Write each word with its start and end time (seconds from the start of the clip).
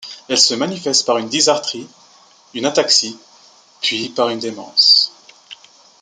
Elle 0.27 0.39
se 0.39 0.55
manifeste 0.55 1.05
par 1.05 1.19
une 1.19 1.29
dysarthrie, 1.29 1.85
une 2.55 2.65
ataxie, 2.65 3.19
puis 3.81 4.09
par 4.09 4.29
une 4.29 4.39
démence. 4.39 5.13